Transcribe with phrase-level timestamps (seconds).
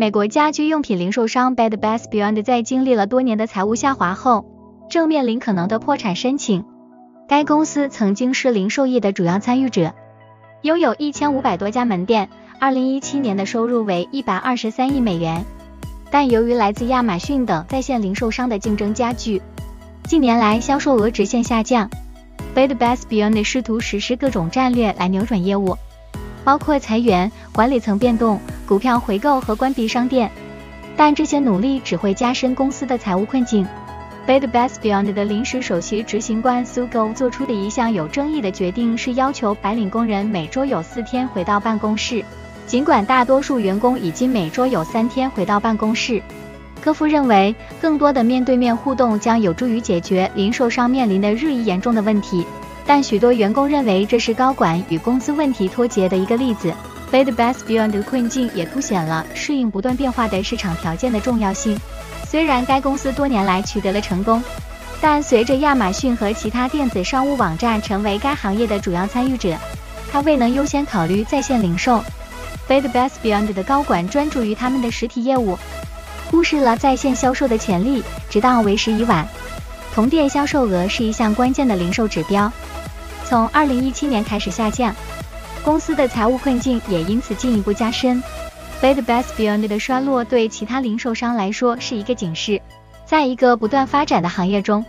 [0.00, 4.46] 美国家居用品零售商 Bed Bath Beyond 在经历了多年的财务下滑后，
[4.88, 6.64] 正面临可能的破产申请。
[7.28, 9.92] 该公司曾经是零售业的主要参与者，
[10.62, 12.28] 拥有一千五百多家门店，
[12.60, 15.44] 二零一七年的收入为一百二十三亿美元。
[16.12, 19.42] 但由于来自亚马逊等在线零售商的竞争加剧，
[20.04, 21.90] 近年来销售额直线下降。
[22.54, 25.76] Bed Bath Beyond 试图实施各种战略来扭转业务，
[26.44, 30.30] 包括裁员、管理层变动、股票回购和关闭商店，
[30.96, 33.66] 但这些努力只会加深公司的财务困境。
[34.26, 42.22] Bed Bath Beyond 的临时首席执行官 s u g o 做出的一项有争议的决定是要求白领工人每周有四天回到办公室。
[42.66, 46.22] 尽管大多数员工已经每周有三天回到办公室，
[46.82, 52.44] 科夫认为更多的面对面互动将有助于解决零售商面临的日益严重的问题。
[52.88, 56.72] 但许多员工认为这是高管与公司问题脱节的一个例子。
[57.12, 61.78] Bed Bath Beyond 的困境也凸显了适应不断变化的市场条件的重要性。
[62.26, 64.42] 虽然该公司多年来取得了成功，
[65.02, 69.54] 但随着亚马逊和其他电子商务网站成为该行业的主要参与者，
[70.10, 72.02] 它未能优先考虑在线零售。
[72.66, 75.58] Bed Bath Beyond 的高管专注于他们的实体业务，
[76.30, 79.28] 忽视了在线销售的潜力，直到为时已晚。
[79.94, 82.52] 同店销售额是一项关键的零售指标，
[83.28, 84.94] 从2017年开始下降，
[85.62, 88.22] 公司的财务困境也因此进一步加深。
[88.80, 92.62] Bed Bath Beyond 的衰落对其他零售商来说是一个警示，
[93.04, 94.82] 在一个不断发展的行业中，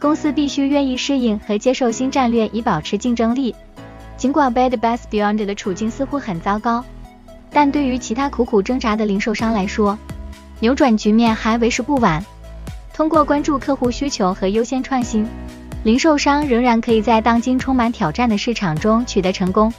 [0.00, 3.54] 公司必须愿意适应和接受新战略以保持竞争力。
[4.16, 6.84] 尽管 Bed Bath Beyond 的处境似乎很糟糕。
[7.52, 9.96] 但对于其他苦苦挣扎的零售商来说，
[10.58, 12.24] 扭转局面还为时不晚。
[12.92, 15.24] 通过关注客户需求和优先创新，
[15.84, 19.72] 零售商仍然可以在当今充满挑战的市场中取得成功。